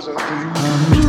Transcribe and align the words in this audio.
the 0.00 1.03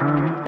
I'm 0.00 0.45